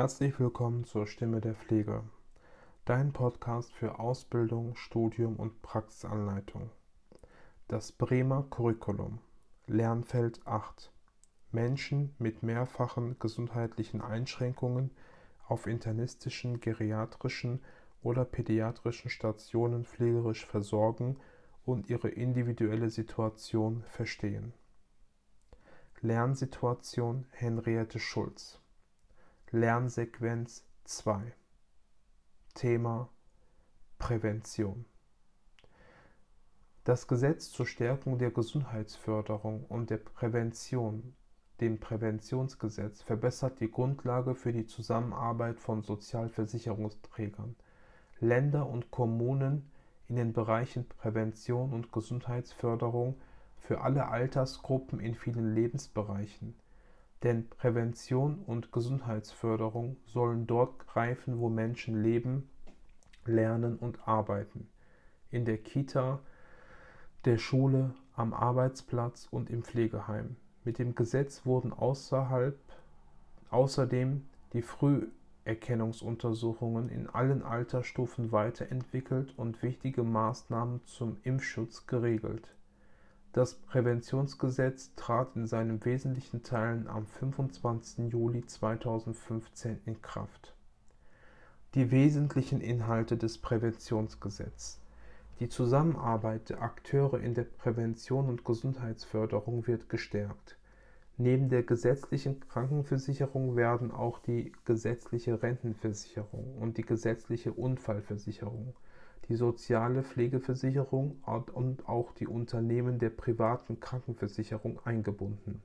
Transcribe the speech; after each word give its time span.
Herzlich 0.00 0.40
willkommen 0.40 0.84
zur 0.84 1.06
Stimme 1.06 1.42
der 1.42 1.54
Pflege, 1.54 2.02
dein 2.86 3.12
Podcast 3.12 3.70
für 3.74 3.98
Ausbildung, 3.98 4.74
Studium 4.74 5.36
und 5.36 5.60
Praxisanleitung. 5.60 6.70
Das 7.68 7.92
Bremer 7.92 8.46
Curriculum, 8.48 9.18
Lernfeld 9.66 10.40
8. 10.46 10.90
Menschen 11.52 12.14
mit 12.18 12.42
mehrfachen 12.42 13.18
gesundheitlichen 13.18 14.00
Einschränkungen 14.00 14.90
auf 15.46 15.66
internistischen, 15.66 16.60
geriatrischen 16.60 17.60
oder 18.02 18.24
pädiatrischen 18.24 19.10
Stationen 19.10 19.84
pflegerisch 19.84 20.46
versorgen 20.46 21.18
und 21.66 21.90
ihre 21.90 22.08
individuelle 22.08 22.88
Situation 22.88 23.82
verstehen. 23.82 24.54
Lernsituation 26.00 27.26
Henriette 27.32 27.98
Schulz 27.98 28.62
Lernsequenz 29.52 30.64
2 30.84 31.32
Thema 32.54 33.08
Prävention. 33.98 34.84
Das 36.84 37.08
Gesetz 37.08 37.50
zur 37.50 37.66
Stärkung 37.66 38.18
der 38.18 38.30
Gesundheitsförderung 38.30 39.64
und 39.64 39.90
der 39.90 39.96
Prävention, 39.96 41.16
dem 41.60 41.80
Präventionsgesetz, 41.80 43.02
verbessert 43.02 43.58
die 43.58 43.72
Grundlage 43.72 44.36
für 44.36 44.52
die 44.52 44.66
Zusammenarbeit 44.66 45.58
von 45.58 45.82
Sozialversicherungsträgern, 45.82 47.56
Länder 48.20 48.68
und 48.68 48.92
Kommunen 48.92 49.68
in 50.06 50.14
den 50.14 50.32
Bereichen 50.32 50.86
Prävention 50.86 51.72
und 51.72 51.90
Gesundheitsförderung 51.90 53.20
für 53.58 53.80
alle 53.80 54.06
Altersgruppen 54.06 55.00
in 55.00 55.16
vielen 55.16 55.56
Lebensbereichen– 55.56 56.54
denn 57.22 57.48
Prävention 57.48 58.42
und 58.46 58.72
Gesundheitsförderung 58.72 59.96
sollen 60.06 60.46
dort 60.46 60.86
greifen, 60.86 61.38
wo 61.38 61.48
Menschen 61.48 62.02
leben, 62.02 62.48
lernen 63.26 63.76
und 63.76 64.08
arbeiten. 64.08 64.68
In 65.30 65.44
der 65.44 65.58
Kita, 65.58 66.20
der 67.24 67.38
Schule, 67.38 67.94
am 68.14 68.32
Arbeitsplatz 68.32 69.28
und 69.30 69.50
im 69.50 69.62
Pflegeheim. 69.62 70.36
Mit 70.64 70.78
dem 70.78 70.94
Gesetz 70.94 71.44
wurden 71.46 71.72
außerhalb 71.72 72.58
außerdem 73.50 74.26
die 74.52 74.62
Früherkennungsuntersuchungen 74.62 76.88
in 76.88 77.08
allen 77.08 77.42
Altersstufen 77.42 78.32
weiterentwickelt 78.32 79.34
und 79.36 79.62
wichtige 79.62 80.02
Maßnahmen 80.02 80.80
zum 80.86 81.18
Impfschutz 81.22 81.86
geregelt. 81.86 82.54
Das 83.32 83.54
Präventionsgesetz 83.54 84.92
trat 84.96 85.36
in 85.36 85.46
seinen 85.46 85.84
wesentlichen 85.84 86.42
Teilen 86.42 86.88
am 86.88 87.06
25. 87.06 88.10
Juli 88.10 88.44
2015 88.44 89.78
in 89.86 90.02
Kraft. 90.02 90.52
Die 91.74 91.92
wesentlichen 91.92 92.60
Inhalte 92.60 93.16
des 93.16 93.38
Präventionsgesetzes 93.38 94.80
Die 95.38 95.48
Zusammenarbeit 95.48 96.50
der 96.50 96.60
Akteure 96.60 97.20
in 97.20 97.34
der 97.34 97.44
Prävention 97.44 98.28
und 98.28 98.44
Gesundheitsförderung 98.44 99.68
wird 99.68 99.88
gestärkt. 99.88 100.56
Neben 101.16 101.48
der 101.48 101.62
gesetzlichen 101.62 102.40
Krankenversicherung 102.40 103.54
werden 103.54 103.92
auch 103.92 104.18
die 104.18 104.50
gesetzliche 104.64 105.40
Rentenversicherung 105.40 106.56
und 106.58 106.78
die 106.78 106.82
gesetzliche 106.82 107.52
Unfallversicherung 107.52 108.74
die 109.30 109.36
soziale 109.36 110.02
Pflegeversicherung 110.02 111.22
und 111.54 111.88
auch 111.88 112.12
die 112.12 112.26
Unternehmen 112.26 112.98
der 112.98 113.10
privaten 113.10 113.78
Krankenversicherung 113.78 114.80
eingebunden. 114.84 115.62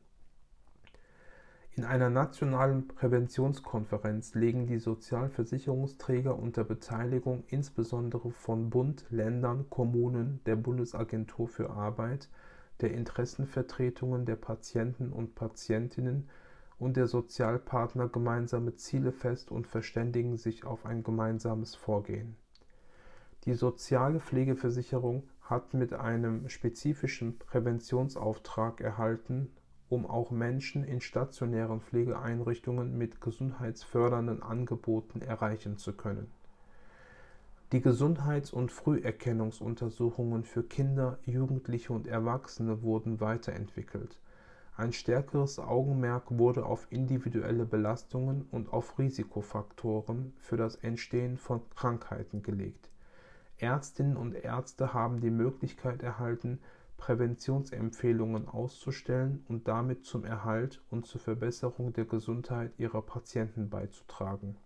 In 1.72 1.84
einer 1.84 2.12
nationalen 2.12 2.88
Präventionskonferenz 2.88 4.36
legen 4.36 4.68
die 4.68 4.78
Sozialversicherungsträger 4.78 6.38
unter 6.38 6.64
Beteiligung 6.64 7.44
insbesondere 7.48 8.30
von 8.30 8.70
Bund, 8.70 9.08
Ländern, 9.10 9.68
Kommunen, 9.72 10.42
der 10.46 10.58
Bundesagentur 10.58 11.48
für 11.48 11.72
Arbeit, 11.72 12.30
der 12.82 12.94
Interessenvertretungen 12.94 14.28
der 14.28 14.36
Patienten 14.36 15.12
und 15.12 15.34
Patientinnen 15.34 16.30
und 16.78 16.98
der 16.98 17.08
Sozialpartner 17.08 18.10
gemeinsame 18.10 18.76
Ziele 18.76 19.12
fest 19.12 19.50
und 19.50 19.66
verständigen 19.66 20.38
sich 20.38 20.66
auf 20.66 20.86
ein 20.86 21.02
gemeinsames 21.02 21.74
Vorgehen 21.74 22.36
die 23.46 23.54
soziale 23.54 24.20
Pflegeversicherung 24.20 25.24
hat 25.42 25.76
mit 25.76 25.94
einem 25.94 26.50
spezifischen 26.50 27.38
Präventionsauftrag 27.38 28.82
erhalten, 28.82 29.52
um 29.88 30.08
auch 30.08 30.32
Menschen 30.32 30.84
in 30.84 31.00
stationären 31.00 31.80
Pflegeeinrichtungen 31.80 32.98
mit 32.98 33.22
gesundheitsfördernden 33.22 34.42
Angeboten 34.42 35.22
erreichen 35.22 35.78
zu 35.78 35.94
können. 35.94 36.32
Die 37.72 37.82
Gesundheits- 37.82 38.52
und 38.52 38.72
Früherkennungsuntersuchungen 38.72 40.44
für 40.44 40.64
Kinder, 40.64 41.20
Jugendliche 41.26 41.94
und 41.94 42.08
Erwachsene 42.08 42.82
wurden 42.82 43.20
weiterentwickelt. 43.20 44.20
Ein 44.76 44.92
stärkeres 44.92 45.60
Augenmerk 45.60 46.38
wurde 46.38 46.66
auf 46.66 46.88
individuelle 46.90 47.66
Belastungen 47.66 48.48
und 48.52 48.74
auf 48.74 48.98
Risikofaktoren 48.98 50.34
für 50.38 50.58
das 50.58 50.76
Entstehen 50.78 51.38
von 51.38 51.62
Krankheiten 51.76 52.42
gelegt 52.42 52.90
Ärztinnen 53.58 54.18
und 54.18 54.34
Ärzte 54.34 54.94
haben 54.94 55.22
die 55.22 55.30
Möglichkeit 55.30 56.04
erhalten, 56.04 56.60
Präventionsempfehlungen 56.98 58.48
auszustellen 58.48 59.46
und 59.48 59.68
damit 59.68 60.06
zum 60.06 60.26
Erhalt 60.26 60.82
und 60.90 61.06
zur 61.06 61.22
Verbesserung 61.22 61.94
der 61.94 62.06
Gesundheit 62.06 62.72
ihrer 62.78 63.02
Patienten 63.02 63.70
beizutragen. 63.70 64.58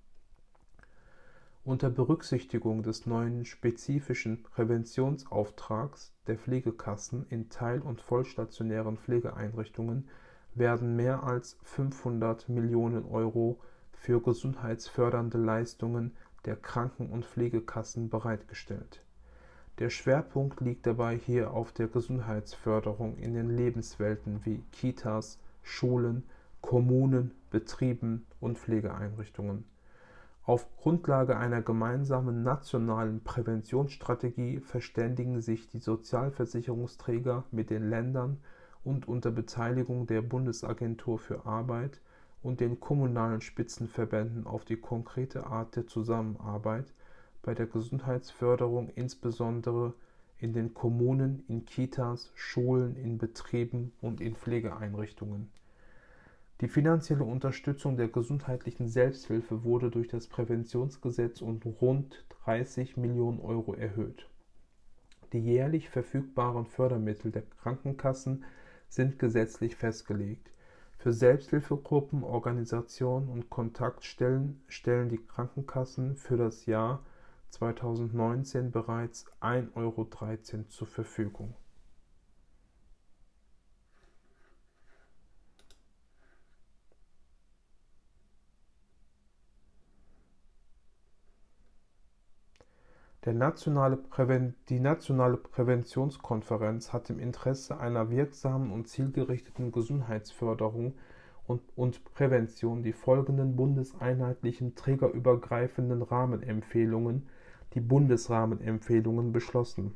Unter 1.65 1.89
Berücksichtigung 1.89 2.83
des 2.83 3.05
neuen 3.05 3.45
spezifischen 3.45 4.41
Präventionsauftrags 4.43 6.13
der 6.25 6.37
Pflegekassen 6.37 7.25
in 7.29 7.49
teil- 7.49 7.81
und 7.81 8.01
vollstationären 8.01 8.97
Pflegeeinrichtungen 8.97 10.07
werden 10.55 10.95
mehr 10.95 11.23
als 11.23 11.59
500 11.63 12.49
Millionen 12.49 13.05
Euro 13.05 13.59
für 13.91 14.21
gesundheitsfördernde 14.21 15.37
Leistungen 15.37 16.15
der 16.49 16.55
Kranken- 16.55 17.11
und 17.11 17.27
Pflegekassen 17.27 18.09
bereitgestellt. 18.09 19.03
Der 19.77 19.91
Schwerpunkt 19.91 20.61
liegt 20.61 20.87
dabei 20.87 21.15
hier 21.15 21.51
auf 21.51 21.71
der 21.71 21.87
Gesundheitsförderung 21.87 23.17
in 23.17 23.35
den 23.35 23.55
Lebenswelten 23.55 24.43
wie 24.45 24.63
Kitas, 24.71 25.39
Schulen, 25.61 26.23
Kommunen, 26.59 27.35
Betrieben 27.51 28.25
und 28.39 28.57
Pflegeeinrichtungen. 28.57 29.63
Auf 30.43 30.75
Grundlage 30.77 31.37
einer 31.37 31.61
gemeinsamen 31.61 32.41
nationalen 32.41 33.23
Präventionsstrategie 33.23 34.59
verständigen 34.59 35.41
sich 35.41 35.69
die 35.69 35.77
Sozialversicherungsträger 35.77 37.43
mit 37.51 37.69
den 37.69 37.91
Ländern 37.91 38.39
und 38.83 39.07
unter 39.07 39.29
Beteiligung 39.29 40.07
der 40.07 40.23
Bundesagentur 40.23 41.19
für 41.19 41.45
Arbeit 41.45 42.01
und 42.41 42.59
den 42.59 42.79
kommunalen 42.79 43.41
Spitzenverbänden 43.41 44.47
auf 44.47 44.65
die 44.65 44.77
konkrete 44.77 45.45
Art 45.47 45.75
der 45.75 45.87
Zusammenarbeit 45.87 46.93
bei 47.41 47.53
der 47.53 47.67
Gesundheitsförderung 47.67 48.89
insbesondere 48.89 49.93
in 50.39 50.53
den 50.53 50.73
Kommunen, 50.73 51.43
in 51.47 51.65
Kitas, 51.65 52.31
Schulen, 52.35 52.95
in 52.95 53.17
Betrieben 53.17 53.91
und 54.01 54.21
in 54.21 54.35
Pflegeeinrichtungen. 54.35 55.49
Die 56.61 56.67
finanzielle 56.67 57.23
Unterstützung 57.23 57.95
der 57.95 58.09
gesundheitlichen 58.09 58.89
Selbsthilfe 58.89 59.63
wurde 59.63 59.89
durch 59.89 60.09
das 60.09 60.27
Präventionsgesetz 60.27 61.41
um 61.41 61.59
rund 61.81 62.25
30 62.43 62.97
Millionen 62.97 63.39
Euro 63.39 63.73
erhöht. 63.73 64.29
Die 65.31 65.39
jährlich 65.39 65.89
verfügbaren 65.89 66.65
Fördermittel 66.65 67.31
der 67.31 67.43
Krankenkassen 67.61 68.43
sind 68.89 69.19
gesetzlich 69.19 69.75
festgelegt. 69.75 70.51
Für 71.01 71.13
Selbsthilfegruppen, 71.13 72.25
Organisationen 72.25 73.29
und 73.29 73.49
Kontaktstellen 73.49 74.61
stellen 74.67 75.07
die 75.07 75.25
Krankenkassen 75.25 76.17
für 76.17 76.35
das 76.35 76.65
Jahr 76.65 76.99
2019 77.51 78.71
bereits 78.71 79.25
1,13 79.39 79.75
Euro 79.75 80.67
zur 80.67 80.87
Verfügung 80.87 81.55
Nationale 93.33 93.97
die 94.69 94.79
nationale 94.79 95.37
Präventionskonferenz 95.37 96.93
hat 96.93 97.09
im 97.09 97.19
Interesse 97.19 97.79
einer 97.79 98.09
wirksamen 98.09 98.71
und 98.71 98.87
zielgerichteten 98.87 99.71
Gesundheitsförderung 99.71 100.93
und, 101.47 101.61
und 101.75 102.03
Prävention 102.13 102.83
die 102.83 102.93
folgenden 102.93 103.55
bundeseinheitlichen 103.55 104.75
trägerübergreifenden 104.75 106.01
Rahmenempfehlungen, 106.01 107.27
die 107.73 107.81
Bundesrahmenempfehlungen, 107.81 109.31
beschlossen. 109.31 109.95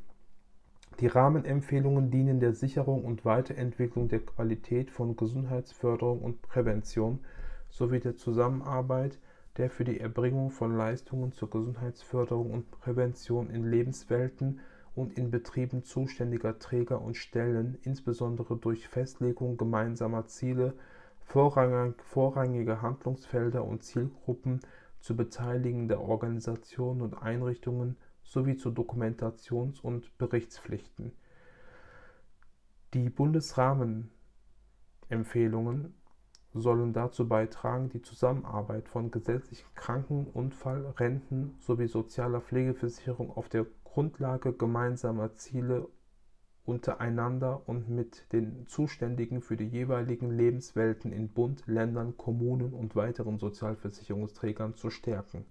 Die 1.00 1.07
Rahmenempfehlungen 1.07 2.12
dienen 2.12 2.39
der 2.39 2.53
Sicherung 2.53 3.03
und 3.03 3.25
Weiterentwicklung 3.25 4.09
der 4.09 4.19
Qualität 4.19 4.91
von 4.91 5.15
Gesundheitsförderung 5.15 6.21
und 6.21 6.41
Prävention 6.41 7.19
sowie 7.69 8.00
der 8.00 8.15
Zusammenarbeit 8.15 9.18
der 9.57 9.69
für 9.69 9.83
die 9.83 10.00
Erbringung 10.00 10.50
von 10.50 10.75
Leistungen 10.75 11.31
zur 11.31 11.50
Gesundheitsförderung 11.50 12.51
und 12.51 12.71
Prävention 12.71 13.50
in 13.50 13.69
Lebenswelten 13.69 14.59
und 14.95 15.17
in 15.17 15.31
Betrieben 15.31 15.83
zuständiger 15.83 16.59
Träger 16.59 17.01
und 17.01 17.17
Stellen, 17.17 17.77
insbesondere 17.83 18.57
durch 18.57 18.88
Festlegung 18.88 19.57
gemeinsamer 19.57 20.27
Ziele, 20.27 20.75
vorrangige 21.19 22.81
Handlungsfelder 22.81 23.63
und 23.63 23.83
Zielgruppen 23.83 24.59
zu 25.00 25.15
beteiligen 25.15 25.88
der 25.88 26.01
Organisationen 26.01 27.01
und 27.01 27.15
Einrichtungen 27.15 27.97
sowie 28.23 28.57
zu 28.57 28.69
Dokumentations- 28.69 29.81
und 29.81 30.17
Berichtspflichten. 30.17 31.13
Die 32.94 33.09
Bundesrahmenempfehlungen 33.09 35.94
sollen 36.53 36.94
dazu 36.94 37.27
beitragen, 37.27 37.89
die 37.89 38.01
Zusammenarbeit 38.01 38.88
von 38.88 39.11
gesetzlichen 39.11 39.67
Kranken-, 39.75 40.27
Unfall-, 40.27 40.94
Renten- 40.97 41.55
sowie 41.59 41.88
sozialer 41.88 42.41
Pflegeversicherung 42.41 43.31
auf 43.31 43.50
der 43.50 43.65
Grundlage 43.83 44.53
gemeinsamer 44.53 45.35
Ziele 45.35 45.88
untereinander 46.65 47.67
und 47.67 47.89
mit 47.89 48.31
den 48.31 48.65
Zuständigen 48.67 49.41
für 49.41 49.57
die 49.57 49.67
jeweiligen 49.67 50.31
Lebenswelten 50.31 51.11
in 51.11 51.29
Bund, 51.29 51.63
Ländern, 51.67 52.15
Kommunen 52.17 52.73
und 52.73 52.95
weiteren 52.95 53.38
Sozialversicherungsträgern 53.38 54.75
zu 54.75 54.89
stärken. 54.89 55.45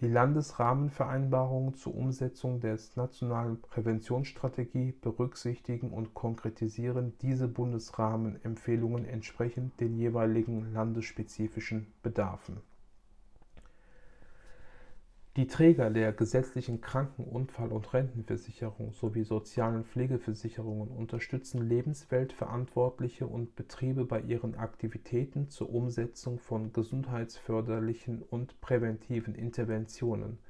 Die 0.00 0.06
Landesrahmenvereinbarungen 0.06 1.74
zur 1.74 1.96
Umsetzung 1.96 2.60
der 2.60 2.78
nationalen 2.94 3.60
Präventionsstrategie 3.60 4.92
berücksichtigen 4.92 5.90
und 5.90 6.14
konkretisieren 6.14 7.14
diese 7.20 7.48
Bundesrahmenempfehlungen 7.48 9.04
entsprechend 9.04 9.80
den 9.80 9.96
jeweiligen 9.96 10.72
landesspezifischen 10.72 11.92
Bedarfen 12.00 12.60
die 15.38 15.46
Träger 15.46 15.88
der 15.88 16.12
gesetzlichen 16.12 16.80
Kranken-, 16.80 17.22
Unfall- 17.22 17.70
und 17.70 17.94
Rentenversicherung 17.94 18.92
sowie 18.92 19.22
sozialen 19.22 19.84
Pflegeversicherungen 19.84 20.88
unterstützen 20.88 21.62
Lebensweltverantwortliche 21.62 23.24
und 23.24 23.54
Betriebe 23.54 24.04
bei 24.04 24.20
ihren 24.20 24.56
Aktivitäten 24.56 25.48
zur 25.48 25.72
Umsetzung 25.72 26.40
von 26.40 26.72
gesundheitsförderlichen 26.72 28.20
und 28.20 28.60
präventiven 28.60 29.36
Interventionen 29.36 30.40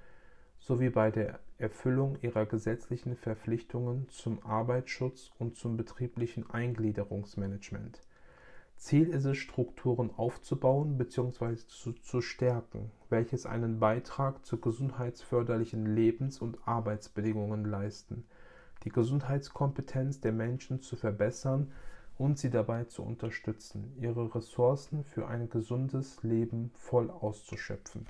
sowie 0.59 0.89
bei 0.89 1.11
der 1.11 1.39
Erfüllung 1.59 2.17
ihrer 2.23 2.47
gesetzlichen 2.47 3.15
Verpflichtungen 3.15 4.09
zum 4.09 4.43
Arbeitsschutz 4.43 5.33
und 5.39 5.55
zum 5.57 5.77
betrieblichen 5.77 6.49
Eingliederungsmanagement 6.49 8.01
Ziel 8.79 9.09
ist 9.09 9.25
es, 9.25 9.37
Strukturen 9.37 10.11
aufzubauen 10.17 10.97
bzw. 10.97 11.57
Zu, 11.67 11.93
zu 11.95 12.21
stärken, 12.21 12.93
welches 13.11 13.45
einen 13.45 13.81
Beitrag 13.81 14.47
zu 14.47 14.61
gesundheitsförderlichen 14.61 15.85
Lebens- 15.97 16.41
und 16.41 16.59
Arbeitsbedingungen 16.67 17.65
leisten, 17.65 18.25
die 18.85 18.91
Gesundheitskompetenz 18.91 20.21
der 20.21 20.33
Menschen 20.33 20.81
zu 20.81 20.95
verbessern 20.95 21.73
und 22.19 22.39
sie 22.39 22.51
dabei 22.51 22.85
zu 22.85 23.03
unterstützen, 23.03 23.93
ihre 24.01 24.33
Ressourcen 24.35 25.05
für 25.05 25.27
ein 25.27 25.51
gesundes 25.51 26.23
Leben 26.23 26.71
voll 26.75 27.11
auszuschöpfen. 27.11 28.07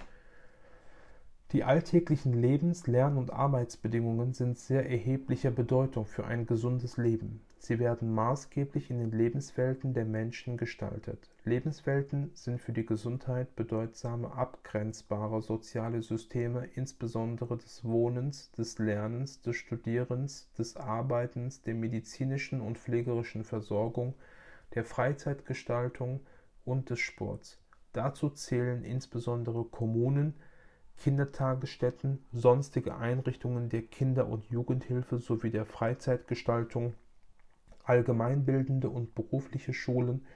Die 1.53 1.65
alltäglichen 1.65 2.35
Lebens-, 2.35 2.87
Lern- 2.87 3.17
und 3.17 3.33
Arbeitsbedingungen 3.33 4.35
sind 4.35 4.59
sehr 4.59 4.87
erheblicher 4.87 5.51
Bedeutung 5.51 6.05
für 6.05 6.27
ein 6.27 6.45
gesundes 6.45 6.99
Leben. 6.99 7.41
Sie 7.59 7.79
werden 7.79 8.13
maßgeblich 8.13 8.91
in 8.91 8.99
den 8.99 9.13
Lebenswelten 9.13 9.95
der 9.95 10.05
Menschen 10.05 10.59
gestaltet. 10.59 11.31
Lebenswelten 11.45 12.31
sind 12.35 12.61
für 12.61 12.73
die 12.73 12.85
Gesundheit 12.85 13.57
bedeutsame 13.57 14.31
abgrenzbare 14.33 15.41
soziale 15.41 16.03
Systeme, 16.03 16.67
insbesondere 16.75 17.57
des 17.57 17.83
Wohnens, 17.83 18.53
des 18.53 18.79
Lernens, 18.79 19.41
des 19.41 19.57
Studierens, 19.57 20.53
des 20.59 20.77
Arbeitens, 20.77 21.63
der 21.63 21.75
medizinischen 21.75 22.61
und 22.61 22.77
pflegerischen 22.77 23.43
Versorgung, 23.43 24.15
der 24.75 24.85
Freizeitgestaltung 24.85 26.21
und 26.67 26.91
des 26.91 27.01
Sports. 27.01 27.59
Dazu 27.95 28.29
zählen 28.29 28.85
insbesondere 28.85 29.65
Kommunen, 29.65 30.35
Kindertagesstätten, 30.99 32.19
sonstige 32.33 32.97
Einrichtungen 32.97 33.69
der 33.69 33.83
Kinder- 33.83 34.29
und 34.29 34.45
Jugendhilfe 34.47 35.19
sowie 35.19 35.51
der 35.51 35.65
Freizeitgestaltung, 35.65 36.95
allgemeinbildende 37.85 38.91
und 38.91 39.15
berufliche 39.15 39.73
Schulen, 39.73 40.27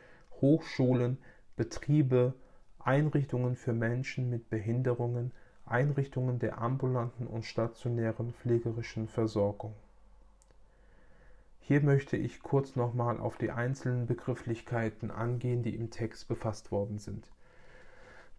Hochschulen, 0.40 1.18
Betriebe, 1.56 2.34
Einrichtungen 2.78 3.56
für 3.56 3.72
Menschen 3.72 4.30
mit 4.30 4.50
Behinderungen, 4.50 5.32
Einrichtungen 5.66 6.38
der 6.38 6.58
ambulanten 6.58 7.26
und 7.26 7.44
stationären 7.44 8.32
pflegerischen 8.32 9.08
Versorgung. 9.08 9.74
Hier 11.60 11.80
möchte 11.80 12.16
ich 12.16 12.42
kurz 12.42 12.74
nochmal 12.74 13.20
auf 13.20 13.36
die 13.36 13.50
einzelnen 13.50 14.06
Begrifflichkeiten 14.06 15.10
angehen, 15.10 15.62
die 15.62 15.74
im 15.74 15.90
Text 15.90 16.26
befasst 16.28 16.72
worden 16.72 16.98
sind. 16.98 17.30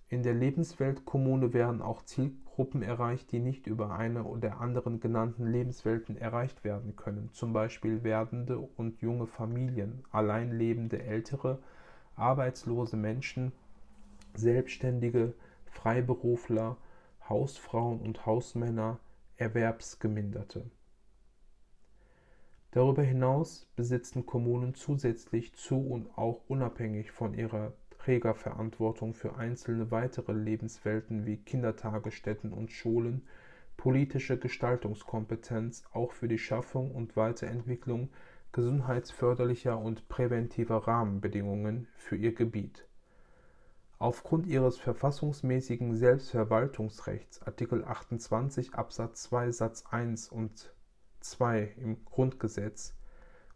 In 0.10 0.24
der 0.24 0.34
Lebenswelt 0.34 1.06
Kommune 1.06 1.54
werden 1.54 1.82
auch 1.82 2.04
Zielgruppen 2.04 2.82
erreicht, 2.82 3.32
die 3.32 3.40
nicht 3.40 3.68
über 3.68 3.92
eine 3.92 4.26
der 4.40 4.60
anderen 4.60 5.00
genannten 5.00 5.46
Lebenswelten 5.46 6.18
erreicht 6.18 6.64
werden 6.64 6.96
können, 6.96 7.30
zum 7.34 7.54
Beispiel 7.54 8.04
werdende 8.04 8.58
und 8.58 9.00
junge 9.02 9.28
Familien, 9.28 10.04
allein 10.12 10.58
lebende 10.58 11.04
Ältere, 11.04 11.60
arbeitslose 12.16 12.98
Menschen, 12.98 13.52
Selbstständige, 14.34 15.34
Freiberufler, 15.66 16.78
Hausfrauen 17.30 18.00
und 18.00 18.26
Hausmänner, 18.26 18.98
Erwerbsgeminderte 19.38 20.66
Darüber 22.72 23.02
hinaus 23.02 23.68
besitzen 23.76 24.26
Kommunen 24.26 24.76
zusätzlich 24.76 25.54
zu 25.56 25.80
und 25.80 26.18
auch 26.18 26.42
unabhängig 26.48 27.12
von 27.12 27.34
ihrer 27.34 27.74
Trägerverantwortung 27.90 29.14
für 29.14 29.36
einzelne 29.36 29.92
weitere 29.92 30.34
Lebenswelten 30.34 31.26
wie 31.26 31.38
Kindertagesstätten 31.38 32.54
und 32.54 32.72
Schulen 32.72 33.24
politische 33.78 34.38
Gestaltungskompetenz 34.38 35.84
auch 35.94 36.12
für 36.12 36.28
die 36.28 36.40
Schaffung 36.40 36.94
und 36.94 37.16
Weiterentwicklung 37.16 38.10
gesundheitsförderlicher 38.52 39.78
und 39.78 40.10
präventiver 40.10 40.88
Rahmenbedingungen 40.88 41.88
für 41.96 42.16
ihr 42.16 42.34
Gebiet. 42.34 42.88
Aufgrund 44.00 44.48
ihres 44.48 44.78
verfassungsmäßigen 44.78 45.96
Selbstverwaltungsrechts 45.96 47.42
Artikel 47.44 47.84
28 47.84 48.74
Absatz 48.74 49.24
2 49.24 49.52
Satz 49.52 49.86
1 49.90 50.30
und 50.30 50.74
2 51.32 51.74
im 51.78 52.04
Grundgesetz 52.06 52.96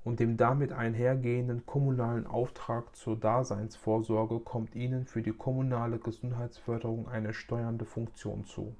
und 0.03 0.19
dem 0.19 0.37
damit 0.37 0.71
einhergehenden 0.71 1.65
kommunalen 1.65 2.25
Auftrag 2.25 2.95
zur 2.95 3.15
Daseinsvorsorge 3.15 4.39
kommt 4.39 4.75
ihnen 4.75 5.05
für 5.05 5.21
die 5.21 5.33
kommunale 5.33 5.99
Gesundheitsförderung 5.99 7.07
eine 7.07 7.33
steuernde 7.33 7.85
Funktion 7.85 8.45
zu. 8.45 8.75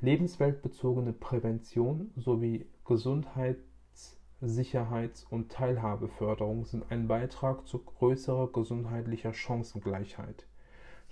Lebensweltbezogene 0.00 1.12
Prävention 1.12 2.10
sowie 2.16 2.66
Gesundheits-, 2.84 4.18
Sicherheits- 4.40 5.24
und 5.30 5.52
Teilhabeförderung 5.52 6.64
sind 6.64 6.90
ein 6.90 7.06
Beitrag 7.06 7.66
zu 7.68 7.78
größerer 7.78 8.50
gesundheitlicher 8.52 9.32
Chancengleichheit. 9.32 10.46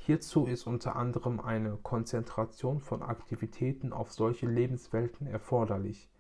Hierzu 0.06 0.46
ist 0.46 0.66
unter 0.66 0.96
anderem 0.96 1.40
eine 1.40 1.78
Konzentration 1.82 2.80
von 2.80 3.02
Aktivitäten 3.02 3.92
auf 3.92 4.12
solche 4.12 4.46
Lebenswelten 4.46 5.26
erforderlich 5.26 6.10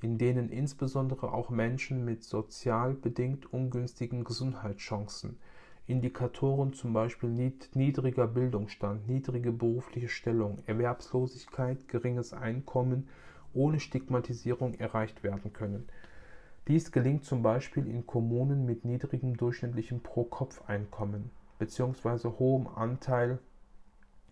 in 0.00 0.16
denen 0.16 0.48
insbesondere 0.48 1.32
auch 1.32 1.50
Menschen 1.50 2.04
mit 2.04 2.22
sozial 2.22 2.94
bedingt 2.94 3.52
ungünstigen 3.52 4.24
Gesundheitschancen 4.24 5.38
Indikatoren 5.86 6.74
zum 6.74 6.92
Beispiel 6.92 7.30
niedriger 7.74 8.26
Bildungsstand, 8.26 9.08
niedrige 9.08 9.52
berufliche 9.52 10.08
Stellung, 10.08 10.58
Erwerbslosigkeit, 10.66 11.88
geringes 11.88 12.34
Einkommen 12.34 13.08
ohne 13.54 13.80
Stigmatisierung 13.80 14.74
erreicht 14.74 15.24
werden 15.24 15.54
können. 15.54 15.88
Dies 16.68 16.92
gelingt 16.92 17.24
zum 17.24 17.42
Beispiel 17.42 17.86
in 17.86 18.06
Kommunen 18.06 18.66
mit 18.66 18.84
niedrigem 18.84 19.38
durchschnittlichem 19.38 20.00
Pro-Kopf-Einkommen 20.00 21.30
bzw. 21.58 22.28
hohem 22.38 22.68
Anteil 22.68 23.40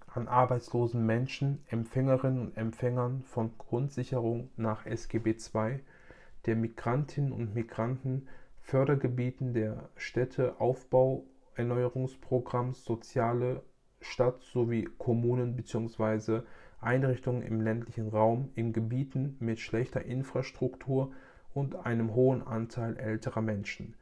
an 0.07 0.29
arbeitslosen 0.29 1.05
Menschen, 1.05 1.59
Empfängerinnen 1.69 2.41
und 2.41 2.57
Empfängern 2.57 3.25
von 3.25 3.51
Grundsicherung 3.59 4.49
nach 4.57 4.87
SGB 4.87 5.37
II, 5.55 5.81
der 6.47 6.57
Migrantinnen 6.57 7.33
und 7.33 7.55
Migranten, 7.55 8.29
Fördergebieten 8.61 9.53
der 9.53 9.91
Städteaufbau-Erneuerungsprogramms 9.97 12.83
Soziale 12.85 13.63
Stadt 14.01 14.41
sowie 14.43 14.89
Kommunen 14.99 15.57
bzw. 15.57 16.43
Einrichtungen 16.81 17.43
im 17.43 17.61
ländlichen 17.61 18.09
Raum 18.09 18.51
in 18.55 18.73
Gebieten 18.73 19.37
mit 19.41 19.59
schlechter 19.59 20.05
Infrastruktur 20.05 21.13
und 21.53 21.75
einem 21.87 22.15
hohen 22.15 22.47
Anteil 22.47 22.97
älterer 22.97 23.43
Menschen 23.43 23.97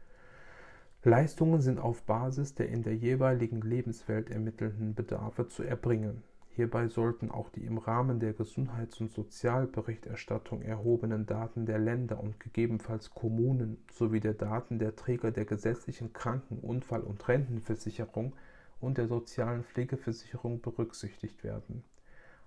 Leistungen 1.06 1.60
sind 1.60 1.78
auf 1.78 2.02
Basis 2.04 2.54
der 2.54 2.70
in 2.70 2.82
der 2.82 2.96
jeweiligen 2.96 3.60
Lebenswelt 3.60 4.30
ermittelten 4.30 4.94
Bedarfe 4.94 5.46
zu 5.48 5.62
erbringen. 5.62 6.22
Hierbei 6.48 6.88
sollten 6.88 7.30
auch 7.30 7.50
die 7.50 7.66
im 7.66 7.76
Rahmen 7.76 8.20
der 8.20 8.32
Gesundheits- 8.32 9.02
und 9.02 9.12
Sozialberichterstattung 9.12 10.62
erhobenen 10.62 11.26
Daten 11.26 11.66
der 11.66 11.78
Länder 11.78 12.20
und 12.20 12.40
gegebenenfalls 12.40 13.10
Kommunen 13.10 13.76
sowie 13.92 14.20
der 14.20 14.32
Daten 14.32 14.78
der 14.78 14.96
Träger 14.96 15.30
der 15.30 15.44
gesetzlichen 15.44 16.14
Kranken-, 16.14 16.60
Unfall- 16.60 17.02
und 17.02 17.28
Rentenversicherung 17.28 18.32
und 18.80 18.96
der 18.96 19.06
sozialen 19.06 19.62
Pflegeversicherung 19.62 20.62
berücksichtigt 20.62 21.44
werden. 21.44 21.84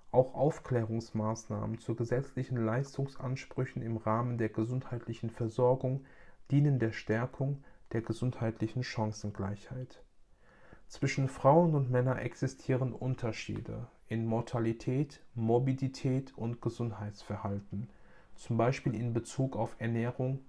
Auch 0.10 0.34
Aufklärungsmaßnahmen 0.34 1.78
zu 1.78 1.94
gesetzlichen 1.94 2.58
Leistungsansprüchen 2.58 3.84
im 3.84 3.98
Rahmen 3.98 4.40
der 4.40 4.50
gesundheitlichen 4.50 5.30
Versorgung 5.30 6.06
dienen 6.50 6.80
der 6.80 6.92
Stärkung 6.92 7.64
der 7.91 8.01
gesundheitlichen 8.01 8.84
Chancengleichheit. 8.84 10.03
Zwischen 10.88 11.27
Frauen 11.27 11.75
und 11.75 11.91
Männern 11.91 12.17
existieren 12.17 12.94
Unterschiede 12.94 13.88
in 14.08 14.25
Mortalität, 14.25 15.22
Morbidität 15.36 16.38
und 16.38 16.62
Gesundheitsverhalten, 16.62 17.89
zum 18.36 18.58
Beispiel 18.58 18.96
in 18.96 19.13
Bezug 19.13 19.58
auf 19.58 19.75
Ernährung, 19.79 20.39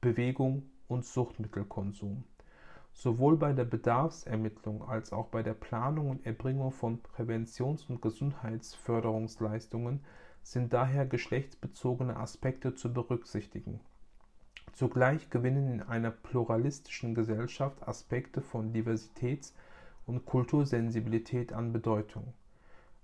Bewegung 0.00 0.62
und 0.88 1.04
Suchtmittelkonsum. 1.04 2.24
Sowohl 2.92 3.36
bei 3.36 3.52
der 3.52 3.64
Bedarfsermittlung 3.64 4.88
als 4.88 5.12
auch 5.12 5.28
bei 5.28 5.42
der 5.42 5.54
Planung 5.54 6.10
und 6.10 6.24
Erbringung 6.24 6.70
von 6.70 7.02
Präventions- 7.02 7.88
und 7.88 8.00
Gesundheitsförderungsleistungen 8.00 10.04
sind 10.42 10.72
daher 10.72 11.04
geschlechtsbezogene 11.04 12.16
Aspekte 12.16 12.74
zu 12.74 12.92
berücksichtigen 12.92 13.80
Zugleich 14.74 15.30
gewinnen 15.30 15.68
in 15.74 15.82
einer 15.82 16.10
pluralistischen 16.10 17.14
Gesellschaft 17.14 17.86
Aspekte 17.86 18.40
von 18.40 18.72
Diversitäts- 18.72 19.54
und 20.04 20.26
Kultursensibilität 20.26 21.52
an 21.52 21.72
Bedeutung. 21.72 22.34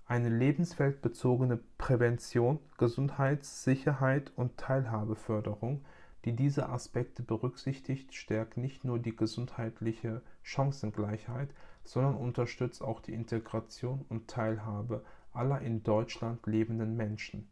Eine 0.05 0.27
lebensweltbezogene 0.27 1.61
Prävention, 1.77 2.59
Gesundheits-, 2.77 3.63
Sicherheit 3.63 4.33
und 4.35 4.57
Teilhabeförderung, 4.57 5.85
die 6.25 6.35
diese 6.35 6.67
Aspekte 6.67 7.23
berücksichtigt, 7.23 8.13
stärkt 8.13 8.57
nicht 8.57 8.83
nur 8.83 8.99
die 8.99 9.15
gesundheitliche 9.15 10.21
Chancengleichheit, 10.43 11.53
sondern 11.85 12.17
unterstützt 12.17 12.81
auch 12.81 12.99
die 12.99 13.13
Integration 13.13 14.03
und 14.09 14.27
Teilhabe 14.27 15.05
aller 15.31 15.61
in 15.61 15.83
Deutschland 15.83 16.45
lebenden 16.45 16.97
Menschen 16.97 17.47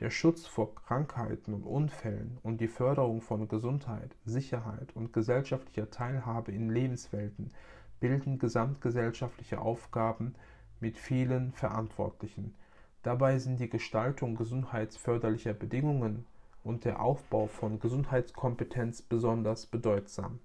der 0.00 0.10
Schutz 0.10 0.46
vor 0.46 0.74
Krankheiten 0.74 1.52
und 1.52 1.62
Unfällen 1.64 2.38
und 2.42 2.60
die 2.60 2.68
Förderung 2.68 3.20
von 3.20 3.48
Gesundheit, 3.48 4.16
Sicherheit 4.24 4.96
und 4.96 5.12
gesellschaftlicher 5.12 5.90
Teilhabe 5.90 6.52
in 6.52 6.70
Lebenswelten 6.70 7.52
bilden 8.00 8.38
gesamtgesellschaftliche 8.38 9.60
Aufgaben 9.60 10.34
mit 10.80 10.96
vielen 10.96 11.52
Verantwortlichen. 11.52 12.54
Dabei 13.02 13.38
sind 13.38 13.60
die 13.60 13.68
Gestaltung 13.68 14.36
gesundheitsförderlicher 14.36 15.52
Bedingungen 15.52 16.26
und 16.64 16.86
der 16.86 17.02
Aufbau 17.02 17.46
von 17.46 17.78
Gesundheitskompetenz 17.78 19.02
besonders 19.02 19.66
bedeutsam. 19.66 20.38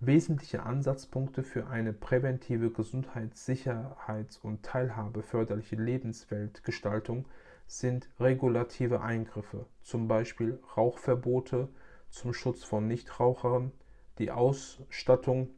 Wesentliche 0.00 0.62
Ansatzpunkte 0.62 1.42
für 1.42 1.66
eine 1.68 1.92
präventive 1.92 2.70
Gesundheits-, 2.70 3.44
Sicherheits- 3.44 4.38
und 4.38 4.62
Teilhabeförderliche 4.62 5.76
Lebensweltgestaltung 5.76 7.26
sind 7.66 8.08
regulative 8.20 9.00
Eingriffe, 9.00 9.66
zum 9.82 10.08
Beispiel 10.08 10.58
Rauchverbote 10.76 11.68
zum 12.10 12.34
Schutz 12.34 12.64
von 12.64 12.86
Nichtrauchern, 12.86 13.72
die 14.18 14.30
Ausstattung 14.30 15.48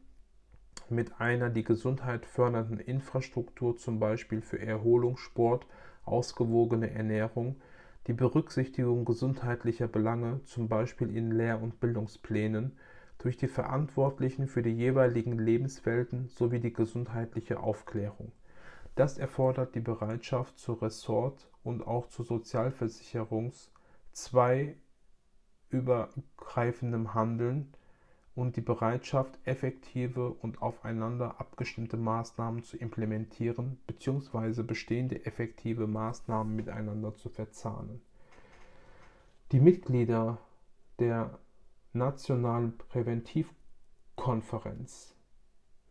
mit 0.89 1.19
einer 1.19 1.49
die 1.49 1.63
Gesundheit 1.63 2.25
fördernden 2.25 2.79
Infrastruktur, 2.79 3.75
zum 3.77 3.99
Beispiel 3.99 4.41
für 4.41 4.59
Erholung, 4.59 5.17
Sport, 5.17 5.67
ausgewogene 6.03 6.91
Ernährung, 6.91 7.57
die 8.07 8.13
Berücksichtigung 8.13 9.03
gesundheitlicher 9.03 9.87
Belange, 9.87 10.41
zum 10.45 10.67
Beispiel 10.67 11.15
in 11.15 11.31
Lehr- 11.31 11.61
und 11.61 11.79
Bildungsplänen, 11.79 12.77
durch 13.17 13.37
die 13.37 13.47
Verantwortlichen 13.47 14.47
für 14.47 14.61
die 14.61 14.71
jeweiligen 14.71 15.39
Lebenswelten 15.39 16.27
sowie 16.27 16.59
die 16.59 16.73
gesundheitliche 16.73 17.59
Aufklärung. 17.59 18.31
Das 18.95 19.17
erfordert 19.17 19.75
die 19.75 19.81
Bereitschaft 19.81 20.57
zur 20.57 20.81
Ressort- 20.81 21.49
und 21.63 21.85
auch 21.85 22.07
zu 22.07 22.23
Sozialversicherungs 22.23 23.71
zwei 24.13 24.77
übergreifendem 25.69 27.13
Handeln 27.13 27.73
und 28.35 28.55
die 28.55 28.61
Bereitschaft, 28.61 29.37
effektive 29.45 30.29
und 30.29 30.61
aufeinander 30.61 31.39
abgestimmte 31.39 31.97
Maßnahmen 31.97 32.63
zu 32.63 32.77
implementieren 32.77 33.79
bzw. 33.87 34.61
bestehende 34.63 35.25
effektive 35.25 35.87
Maßnahmen 35.87 36.55
miteinander 36.55 37.15
zu 37.15 37.29
verzahnen. 37.29 38.01
Die 39.51 39.59
Mitglieder 39.59 40.37
der 40.99 41.39
Nationalen 41.93 42.77
Präventivkonferenz 42.77 45.14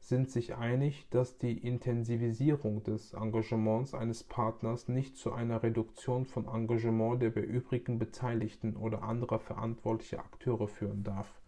sind 0.09 0.31
sich 0.31 0.55
einig, 0.55 1.09
dass 1.09 1.39
die 1.39 1.57
Intensivisierung 1.57 2.83
des 2.83 3.15
Engagements 3.15 3.95
eines 3.95 4.23
Partners 4.23 4.87
nicht 4.87 5.17
zu 5.17 5.33
einer 5.33 5.63
Reduktion 5.63 6.27
von 6.27 6.47
Engagement 6.47 7.23
der 7.23 7.35
übrigen 7.35 7.99
Beteiligten 7.99 8.77
oder 8.77 9.03
anderer 9.03 9.39
verantwortlicher 9.39 10.19
Akteure 10.19 10.69
führen 10.69 11.05
darf. 11.05 11.41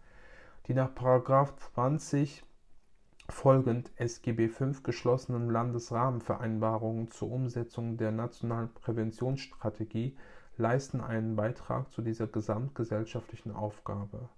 Die 0.67 0.73
nach 0.73 0.89
20 0.95 2.43
folgend 3.29 3.91
SGB 3.95 4.47
V 4.47 4.71
geschlossenen 4.81 5.51
Landesrahmenvereinbarungen 5.51 7.11
zur 7.11 7.31
Umsetzung 7.31 7.97
der 7.97 8.11
nationalen 8.11 8.73
Präventionsstrategie 8.73 10.17
leisten 10.57 11.01
einen 11.01 11.35
Beitrag 11.35 11.91
zu 11.91 12.01
dieser 12.01 12.25
gesamtgesellschaftlichen 12.25 13.51
Aufgabe 13.51 14.29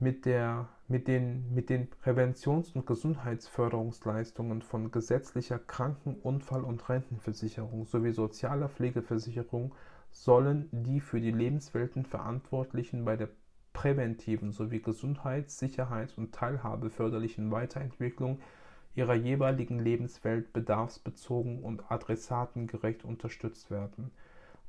mit, 0.00 0.24
der, 0.24 0.68
mit, 0.88 1.08
den, 1.08 1.52
mit 1.54 1.68
den 1.68 1.88
Präventions- 2.02 2.74
und 2.74 2.86
Gesundheitsförderungsleistungen 2.86 4.62
von 4.62 4.90
gesetzlicher 4.90 5.58
Kranken-, 5.58 6.16
Unfall- 6.16 6.64
und 6.64 6.88
Rentenversicherung 6.88 7.84
sowie 7.84 8.12
sozialer 8.12 8.70
Pflegeversicherung 8.70 9.74
sollen 10.10 10.68
die 10.72 11.00
für 11.00 11.20
die 11.20 11.30
Lebenswelten 11.30 12.04
Verantwortlichen 12.04 13.04
bei 13.04 13.16
der 13.16 13.28
präventiven 13.74 14.52
sowie 14.52 14.80
Gesundheits-, 14.80 15.58
Sicherheits- 15.58 16.16
und 16.16 16.34
Teilhabeförderlichen 16.34 17.50
Weiterentwicklung 17.50 18.40
ihrer 18.94 19.14
jeweiligen 19.14 19.78
Lebenswelt 19.78 20.52
bedarfsbezogen 20.52 21.62
und 21.62 21.92
adressatengerecht 21.92 23.04
unterstützt 23.04 23.70
werden. 23.70 24.10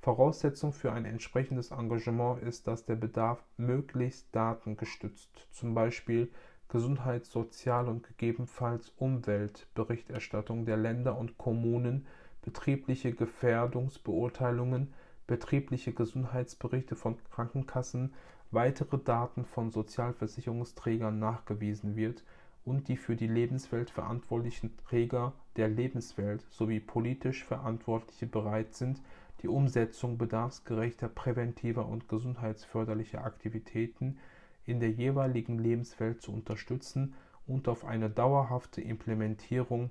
Voraussetzung 0.01 0.73
für 0.73 0.91
ein 0.91 1.05
entsprechendes 1.05 1.69
Engagement 1.69 2.41
ist, 2.41 2.65
dass 2.67 2.85
der 2.85 2.95
Bedarf 2.95 3.43
möglichst 3.57 4.35
datengestützt, 4.35 5.47
zum 5.51 5.75
Beispiel 5.75 6.31
Gesundheits-, 6.69 7.31
Sozial- 7.31 7.87
und 7.87 8.07
gegebenenfalls 8.07 8.91
Umweltberichterstattung 8.97 10.65
der 10.65 10.77
Länder 10.77 11.19
und 11.19 11.37
Kommunen, 11.37 12.07
betriebliche 12.41 13.11
Gefährdungsbeurteilungen, 13.11 14.91
betriebliche 15.27 15.93
Gesundheitsberichte 15.93 16.95
von 16.95 17.17
Krankenkassen, 17.29 18.13
weitere 18.49 18.97
Daten 18.97 19.45
von 19.45 19.69
Sozialversicherungsträgern 19.69 21.19
nachgewiesen 21.19 21.95
wird 21.95 22.23
und 22.65 22.87
die 22.87 22.97
für 22.97 23.15
die 23.15 23.27
Lebenswelt 23.27 23.91
verantwortlichen 23.91 24.75
Träger 24.77 25.33
der 25.57 25.67
Lebenswelt 25.67 26.43
sowie 26.49 26.79
politisch 26.79 27.43
Verantwortliche 27.43 28.25
bereit 28.25 28.73
sind, 28.73 28.99
die 29.41 29.47
Umsetzung 29.47 30.17
bedarfsgerechter 30.17 31.09
präventiver 31.09 31.87
und 31.87 32.07
gesundheitsförderlicher 32.07 33.23
Aktivitäten 33.23 34.17
in 34.65 34.79
der 34.79 34.91
jeweiligen 34.91 35.57
Lebenswelt 35.57 36.21
zu 36.21 36.31
unterstützen 36.31 37.15
und 37.47 37.67
auf 37.67 37.85
eine 37.85 38.09
dauerhafte 38.09 38.81
Implementierung 38.81 39.89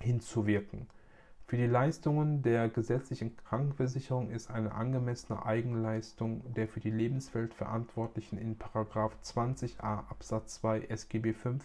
hinzuwirken. 0.00 0.86
Für 1.46 1.56
die 1.56 1.66
Leistungen 1.66 2.42
der 2.42 2.68
gesetzlichen 2.68 3.36
Krankenversicherung 3.36 4.30
ist 4.30 4.50
eine 4.50 4.72
angemessene 4.72 5.44
Eigenleistung 5.44 6.54
der 6.54 6.68
für 6.68 6.78
die 6.78 6.92
Lebenswelt 6.92 7.54
Verantwortlichen 7.54 8.38
in 8.38 8.56
20a 8.56 10.08
Absatz 10.08 10.54
2 10.54 10.82
SGB 10.82 11.32
V 11.32 11.56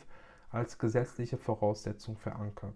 als 0.49 0.79
gesetzliche 0.79 1.37
Voraussetzung 1.37 2.17
verankert. 2.17 2.73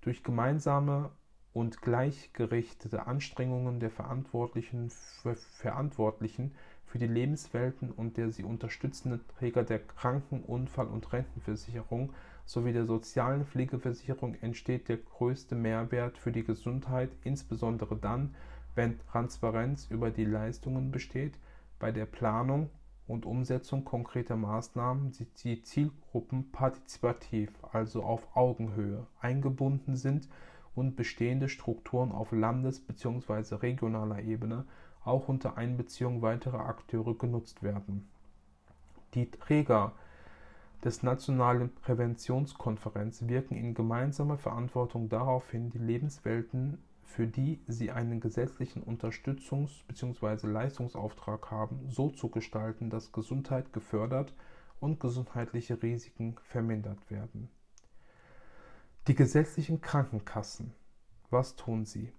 Durch 0.00 0.24
gemeinsame 0.24 1.10
und 1.58 1.82
gleichgerichtete 1.82 3.08
Anstrengungen 3.08 3.80
der 3.80 3.90
Verantwortlichen 3.90 4.90
für, 4.90 5.34
Verantwortlichen 5.34 6.52
für 6.86 7.00
die 7.00 7.08
Lebenswelten 7.08 7.90
und 7.90 8.16
der 8.16 8.30
sie 8.30 8.44
unterstützenden 8.44 9.26
Träger 9.26 9.64
der 9.64 9.80
Kranken-, 9.80 10.44
Unfall- 10.44 10.86
und 10.86 11.12
Rentenversicherung 11.12 12.12
sowie 12.44 12.72
der 12.72 12.86
sozialen 12.86 13.44
Pflegeversicherung 13.44 14.36
entsteht 14.36 14.88
der 14.88 14.98
größte 14.98 15.56
Mehrwert 15.56 16.16
für 16.16 16.30
die 16.30 16.44
Gesundheit, 16.44 17.10
insbesondere 17.24 17.96
dann, 17.96 18.36
wenn 18.76 19.00
Transparenz 19.10 19.88
über 19.90 20.12
die 20.12 20.26
Leistungen 20.26 20.92
besteht, 20.92 21.40
bei 21.80 21.90
der 21.90 22.06
Planung 22.06 22.70
und 23.08 23.26
Umsetzung 23.26 23.84
konkreter 23.84 24.36
Maßnahmen 24.36 25.10
die 25.42 25.62
Zielgruppen 25.64 26.52
partizipativ, 26.52 27.50
also 27.72 28.04
auf 28.04 28.36
Augenhöhe, 28.36 29.08
eingebunden 29.20 29.96
sind 29.96 30.28
und 30.78 30.96
bestehende 30.96 31.48
Strukturen 31.48 32.12
auf 32.12 32.32
Landes- 32.32 32.80
bzw. 32.80 33.56
regionaler 33.56 34.22
Ebene 34.22 34.64
auch 35.04 35.28
unter 35.28 35.56
Einbeziehung 35.56 36.22
weiterer 36.22 36.66
Akteure 36.66 37.16
genutzt 37.16 37.62
werden. 37.62 38.08
Die 39.14 39.30
Träger 39.30 39.92
des 40.84 41.02
Nationalen 41.02 41.74
Präventionskonferenz 41.74 43.26
wirken 43.26 43.56
in 43.56 43.74
gemeinsamer 43.74 44.38
Verantwortung 44.38 45.08
darauf 45.08 45.50
hin, 45.50 45.70
die 45.70 45.78
Lebenswelten, 45.78 46.78
für 47.04 47.26
die 47.26 47.58
sie 47.66 47.90
einen 47.90 48.20
gesetzlichen 48.20 48.84
Unterstützungs- 48.84 49.84
bzw. 49.88 50.46
Leistungsauftrag 50.46 51.50
haben, 51.50 51.80
so 51.88 52.10
zu 52.10 52.28
gestalten, 52.28 52.90
dass 52.90 53.12
Gesundheit 53.12 53.72
gefördert 53.72 54.34
und 54.78 55.00
gesundheitliche 55.00 55.82
Risiken 55.82 56.36
vermindert 56.44 57.10
werden. 57.10 57.48
Die 59.08 59.14
gesetzlichen 59.14 59.80
Krankenkassen. 59.80 60.74
Was 61.30 61.56
tun 61.56 61.86
sie? 61.86 62.12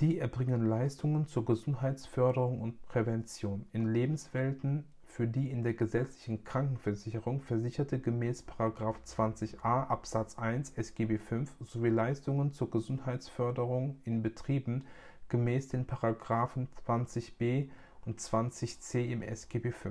Die 0.00 0.18
erbringen 0.18 0.66
Leistungen 0.66 1.28
zur 1.28 1.44
Gesundheitsförderung 1.44 2.60
und 2.60 2.82
Prävention 2.82 3.64
in 3.72 3.86
Lebenswelten, 3.86 4.84
für 5.04 5.28
die 5.28 5.52
in 5.52 5.62
der 5.62 5.74
gesetzlichen 5.74 6.42
Krankenversicherung 6.42 7.42
Versicherte 7.42 8.00
gemäß 8.00 8.44
20a 8.44 9.86
Absatz 9.86 10.36
1 10.36 10.70
SGB 10.70 11.18
V 11.18 11.44
sowie 11.60 11.90
Leistungen 11.90 12.50
zur 12.50 12.72
Gesundheitsförderung 12.72 14.00
in 14.02 14.24
Betrieben 14.24 14.84
gemäß 15.28 15.68
den 15.68 15.86
Paragraphen 15.86 16.66
20b 16.84 17.68
und 18.04 18.18
20c 18.18 19.04
im 19.04 19.22
SGB 19.22 19.70
V. 19.70 19.90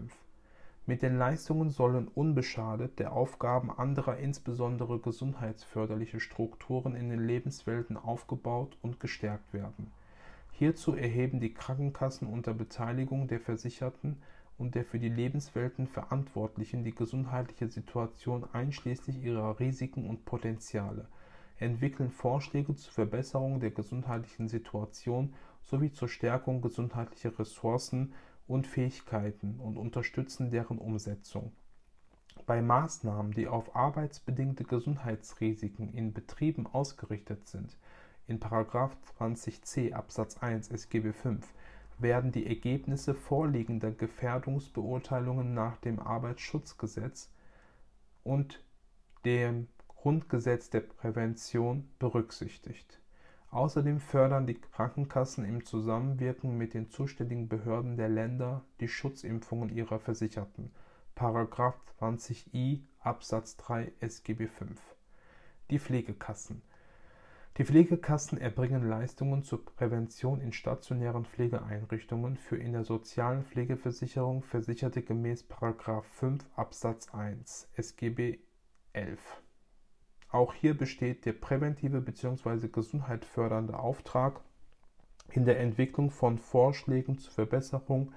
Mit 0.88 1.04
den 1.04 1.18
Leistungen 1.18 1.70
sollen 1.70 2.08
unbeschadet 2.08 2.98
der 2.98 3.14
Aufgaben 3.14 3.70
anderer 3.70 4.18
insbesondere 4.18 5.00
gesundheitsförderliche 5.00 6.20
Strukturen 6.20 6.96
in 6.96 7.10
den 7.10 7.26
Lebenswelten 7.26 7.98
aufgebaut 7.98 8.78
und 8.82 9.00
gestärkt 9.00 9.54
werden. 9.54 9.92
Hierzu 10.52 10.96
erheben 10.96 11.40
die 11.40 11.54
Krankenkassen 11.54 12.28
unter 12.28 12.54
Beteiligung 12.54 13.28
der 13.28 13.40
Versicherten 13.40 14.18
und 14.58 14.74
der 14.74 14.84
für 14.84 15.00
die 15.00 15.10
Lebenswelten 15.10 15.88
Verantwortlichen 15.88 16.84
die 16.84 16.96
gesundheitliche 16.96 17.68
Situation 17.68 18.46
einschließlich 18.52 19.24
ihrer 19.24 19.60
Risiken 19.60 20.10
und 20.10 20.26
Potenziale, 20.26 21.08
entwickeln 21.58 22.10
Vorschläge 22.10 22.76
zur 22.76 22.92
Verbesserung 22.92 23.60
der 23.60 23.72
gesundheitlichen 23.72 24.50
Situation 24.50 25.34
sowie 25.62 25.92
zur 25.92 26.08
Stärkung 26.08 26.62
gesundheitlicher 26.62 27.38
Ressourcen 27.38 28.14
und 28.52 28.68
Fähigkeiten 28.68 29.60
und 29.60 29.78
unterstützen 29.78 30.52
deren 30.52 30.78
Umsetzung. 30.78 31.54
Bei 32.46 32.62
Maßnahmen, 32.62 33.32
die 33.32 33.48
auf 33.48 33.76
arbeitsbedingte 33.76 34.64
Gesundheitsrisiken 34.64 35.94
in 35.94 36.14
Betrieben 36.14 36.68
ausgerichtet 36.68 37.48
sind, 37.48 37.78
in 38.28 38.40
20c 38.40 39.94
Absatz 39.94 40.38
1 40.38 40.70
SGB 40.70 41.14
V 41.14 41.38
werden 41.98 42.32
die 42.32 42.48
Ergebnisse 42.48 43.14
vorliegender 43.14 43.92
Gefährdungsbeurteilungen 43.92 45.54
nach 45.54 45.78
dem 45.78 46.00
Arbeitsschutzgesetz 46.00 47.30
und 48.24 48.64
dem 49.24 49.68
Grundgesetz 49.88 50.70
der 50.70 50.82
Prävention 50.82 51.90
berücksichtigt 52.00 53.01
Außerdem 53.52 54.00
fördern 54.00 54.48
die 54.48 54.54
Krankenkassen 54.54 55.44
im 55.44 55.66
Zusammenwirken 55.66 56.58
mit 56.58 56.74
den 56.74 56.90
zuständigen 56.90 57.50
Behörden 57.50 57.98
der 57.98 58.08
Länder 58.08 58.64
die 58.80 58.88
Schutzimpfungen 58.88 59.68
ihrer 59.68 60.00
Versicherten(§ 60.00 60.72
20i 62.00 62.80
Absatz 63.02 63.58
3 63.58 63.92
SGB 64.00 64.48
V). 64.48 64.68
Die 65.70 65.80
Pflegekassen. 65.80 66.62
Die 67.58 67.66
Pflegekassen 67.66 68.38
erbringen 68.38 68.88
Leistungen 68.88 69.44
zur 69.44 69.66
Prävention 69.66 70.40
in 70.40 70.54
stationären 70.54 71.26
Pflegeeinrichtungen 71.26 72.38
für 72.38 72.56
in 72.56 72.72
der 72.72 72.86
sozialen 72.86 73.44
Pflegeversicherung 73.44 74.44
Versicherte 74.44 75.02
gemäß§ 75.02 75.44
5 76.04 76.46
Absatz 76.56 77.14
1 77.14 77.68
SGB 77.76 78.40
XI 78.94 79.18
auch 80.32 80.54
hier 80.54 80.78
besteht 80.78 81.26
der 81.26 81.34
präventive 81.34 82.02
bzw. 82.02 82.68
gesundheitsfördernde 82.70 83.78
Auftrag 83.78 84.42
in 85.30 85.46
der 85.46 85.60
Entwicklung 85.60 86.10
von 86.10 86.38
Vorschlägen 86.38 87.18
zur 87.18 87.34
Verbesserung 87.34 88.14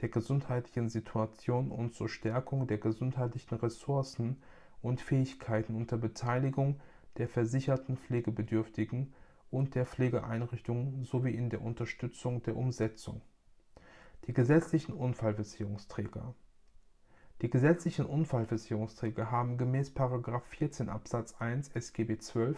der 0.00 0.08
gesundheitlichen 0.08 0.88
Situation 0.88 1.70
und 1.70 1.94
zur 1.94 2.08
Stärkung 2.08 2.66
der 2.66 2.78
gesundheitlichen 2.78 3.56
Ressourcen 3.56 4.36
und 4.82 5.00
Fähigkeiten 5.00 5.74
unter 5.74 5.96
Beteiligung 5.96 6.80
der 7.16 7.28
versicherten 7.28 7.96
Pflegebedürftigen 7.96 9.12
und 9.50 9.74
der 9.74 9.86
Pflegeeinrichtungen 9.86 11.04
sowie 11.04 11.34
in 11.34 11.50
der 11.50 11.62
Unterstützung 11.62 12.42
der 12.42 12.56
Umsetzung. 12.56 13.22
Die 14.26 14.32
gesetzlichen 14.32 14.92
Unfallversicherungsträger 14.92 16.34
die 17.42 17.50
gesetzlichen 17.50 18.06
Unfallversicherungsträger 18.06 19.30
haben 19.30 19.58
gemäß§ 19.58 19.92
14 20.40 20.88
Absatz 20.88 21.34
1 21.38 21.68
SGB 21.68 22.16
XII 22.16 22.54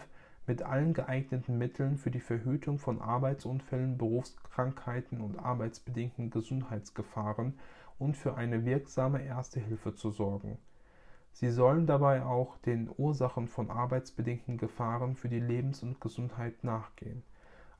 mit 0.47 0.63
allen 0.63 0.93
geeigneten 0.93 1.57
Mitteln 1.57 1.97
für 1.97 2.11
die 2.11 2.21
Verhütung 2.21 2.79
von 2.79 3.01
Arbeitsunfällen, 3.01 3.97
Berufskrankheiten 3.97 5.19
und 5.19 5.37
arbeitsbedingten 5.37 6.29
Gesundheitsgefahren 6.29 7.59
und 7.97 8.15
für 8.15 8.35
eine 8.35 8.63
wirksame 8.63 9.21
Erste 9.21 9.59
Hilfe 9.59 9.95
zu 9.95 10.11
sorgen. 10.11 10.57
Sie 11.33 11.51
sollen 11.51 11.85
dabei 11.85 12.23
auch 12.23 12.55
den 12.59 12.89
Ursachen 12.97 13.49
von 13.49 13.69
arbeitsbedingten 13.69 14.57
Gefahren 14.57 15.17
für 15.17 15.27
die 15.27 15.41
Lebens 15.41 15.83
und 15.83 15.99
Gesundheit 15.99 16.63
nachgehen. 16.63 17.23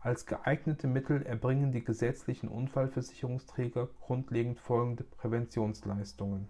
Als 0.02 0.26
geeignete 0.26 0.88
Mittel 0.88 1.22
erbringen 1.22 1.72
die 1.72 1.84
gesetzlichen 1.84 2.50
Unfallversicherungsträger 2.50 3.88
grundlegend 4.02 4.60
folgende 4.60 5.06
Präventionsleistungen 5.06 6.50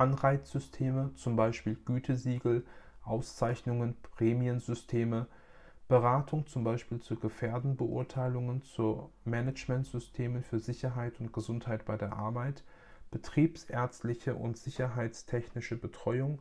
Anreizsysteme, 0.00 1.12
zum 1.14 1.36
Beispiel 1.36 1.76
Gütesiegel, 1.84 2.64
Auszeichnungen, 3.04 3.96
Prämiensysteme, 4.16 5.26
Beratung 5.88 6.46
zum 6.46 6.64
Beispiel 6.64 7.00
zu 7.00 7.16
Gefährdenbeurteilungen, 7.16 8.62
zu 8.62 9.10
Managementsystemen 9.26 10.42
für 10.42 10.58
Sicherheit 10.58 11.20
und 11.20 11.34
Gesundheit 11.34 11.84
bei 11.84 11.98
der 11.98 12.14
Arbeit, 12.14 12.64
betriebsärztliche 13.10 14.34
und 14.34 14.56
sicherheitstechnische 14.56 15.76
Betreuung, 15.76 16.38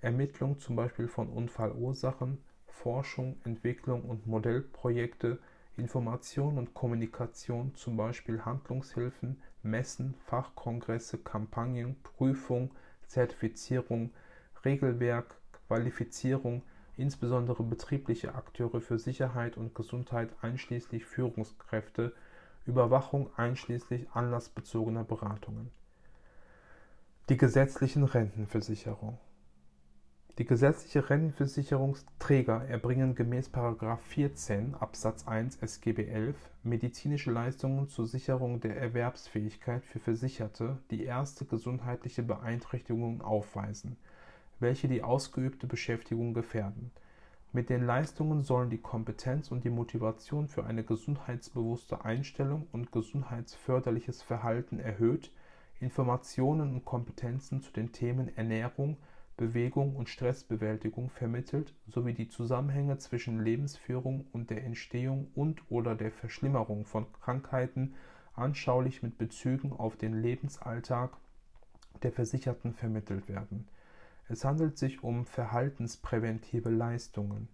Ermittlung 0.00 0.58
zum 0.58 0.76
Beispiel 0.76 1.06
von 1.06 1.28
Unfallursachen, 1.28 2.38
Forschung, 2.66 3.36
Entwicklung 3.44 4.04
und 4.04 4.26
Modellprojekte, 4.26 5.38
Information 5.76 6.56
und 6.56 6.72
Kommunikation, 6.72 7.74
zum 7.74 7.98
Beispiel 7.98 8.42
Handlungshilfen, 8.42 9.42
Messen, 9.62 10.14
Fachkongresse, 10.24 11.18
Kampagnen, 11.18 11.96
Prüfung, 12.02 12.70
Zertifizierung, 13.06 14.10
Regelwerk, 14.64 15.36
Qualifizierung, 15.66 16.62
insbesondere 16.96 17.62
betriebliche 17.62 18.34
Akteure 18.34 18.80
für 18.80 18.98
Sicherheit 18.98 19.56
und 19.56 19.74
Gesundheit 19.74 20.30
einschließlich 20.40 21.04
Führungskräfte, 21.04 22.12
Überwachung 22.66 23.30
einschließlich 23.36 24.06
anlassbezogener 24.12 25.04
Beratungen. 25.04 25.70
Die 27.28 27.36
gesetzlichen 27.36 28.04
Rentenversicherung 28.04 29.18
die 30.38 30.46
gesetzliche 30.46 31.10
Rentenversicherungsträger 31.10 32.64
erbringen 32.66 33.14
gemäß§ 33.14 33.50
14 33.98 34.74
Absatz 34.74 35.28
1 35.28 35.56
SGB 35.56 36.06
11 36.06 36.36
medizinische 36.62 37.30
Leistungen 37.30 37.88
zur 37.88 38.06
Sicherung 38.06 38.58
der 38.60 38.78
Erwerbsfähigkeit 38.78 39.84
für 39.84 39.98
Versicherte, 39.98 40.78
die 40.90 41.04
erste 41.04 41.44
gesundheitliche 41.44 42.22
Beeinträchtigungen 42.22 43.20
aufweisen, 43.20 43.98
welche 44.58 44.88
die 44.88 45.02
ausgeübte 45.02 45.66
Beschäftigung 45.66 46.32
gefährden. 46.32 46.92
Mit 47.52 47.68
den 47.68 47.84
Leistungen 47.84 48.42
sollen 48.42 48.70
die 48.70 48.80
Kompetenz 48.80 49.50
und 49.50 49.64
die 49.64 49.70
Motivation 49.70 50.48
für 50.48 50.64
eine 50.64 50.82
gesundheitsbewusste 50.82 52.06
Einstellung 52.06 52.66
und 52.72 52.90
gesundheitsförderliches 52.90 54.22
Verhalten 54.22 54.78
erhöht, 54.78 55.30
Informationen 55.78 56.72
und 56.72 56.86
Kompetenzen 56.86 57.60
zu 57.60 57.70
den 57.70 57.92
Themen 57.92 58.34
Ernährung 58.34 58.96
Bewegung 59.36 59.96
und 59.96 60.08
Stressbewältigung 60.08 61.08
vermittelt 61.08 61.74
sowie 61.86 62.12
die 62.12 62.28
Zusammenhänge 62.28 62.98
zwischen 62.98 63.42
Lebensführung 63.42 64.26
und 64.32 64.50
der 64.50 64.64
Entstehung 64.64 65.30
und/oder 65.34 65.94
der 65.94 66.10
Verschlimmerung 66.10 66.84
von 66.84 67.10
Krankheiten 67.12 67.94
anschaulich 68.34 69.02
mit 69.02 69.18
Bezügen 69.18 69.72
auf 69.72 69.96
den 69.96 70.20
Lebensalltag 70.20 71.16
der 72.02 72.12
Versicherten 72.12 72.74
vermittelt 72.74 73.28
werden. 73.28 73.68
Es 74.28 74.44
handelt 74.44 74.78
sich 74.78 75.02
um 75.02 75.24
verhaltenspräventive 75.24 76.70
Leistungen, 76.70 77.48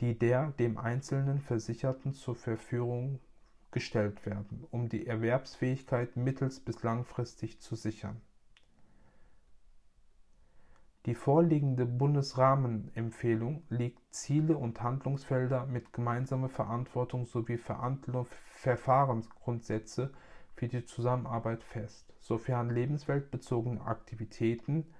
die 0.00 0.18
der 0.18 0.52
dem 0.58 0.78
einzelnen 0.78 1.40
Versicherten 1.40 2.12
zur 2.12 2.36
Verfügung 2.36 3.20
gestellt 3.70 4.24
werden, 4.26 4.64
um 4.70 4.88
die 4.88 5.06
Erwerbsfähigkeit 5.06 6.16
mittels 6.16 6.60
bis 6.60 6.82
langfristig 6.82 7.60
zu 7.60 7.76
sichern 7.76 8.20
die 11.08 11.14
vorliegende 11.14 11.86
Bundesrahmenempfehlung 11.86 13.62
legt 13.70 13.98
Ziele 14.10 14.58
und 14.58 14.82
Handlungsfelder 14.82 15.64
mit 15.64 15.94
gemeinsamer 15.94 16.50
Verantwortung 16.50 17.24
sowie 17.24 17.56
Verfahrensgrundsätze 17.56 20.12
für 20.54 20.68
die 20.68 20.84
Zusammenarbeit 20.84 21.64
fest, 21.64 22.12
sofern 22.20 22.68
lebensweltbezogene 22.68 23.80
Aktivitäten 23.80 24.92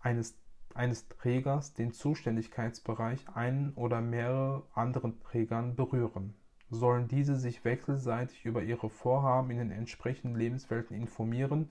eines, 0.00 0.36
eines 0.74 1.06
Trägers 1.06 1.74
den 1.74 1.92
Zuständigkeitsbereich 1.92 3.28
einen 3.28 3.74
oder 3.74 4.00
mehrere 4.00 4.66
anderen 4.74 5.20
Trägern 5.20 5.76
berühren. 5.76 6.34
Sollen 6.68 7.06
diese 7.06 7.36
sich 7.36 7.64
wechselseitig 7.64 8.44
über 8.44 8.64
ihre 8.64 8.90
Vorhaben 8.90 9.52
in 9.52 9.58
den 9.58 9.70
entsprechenden 9.70 10.36
Lebenswelten 10.36 10.96
informieren 10.96 11.70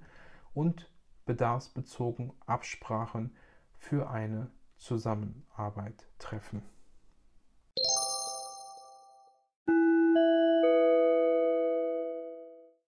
und 0.53 0.89
bedarfsbezogen 1.25 2.33
Absprachen 2.45 3.36
für 3.77 4.09
eine 4.09 4.49
Zusammenarbeit 4.77 6.07
treffen 6.19 6.63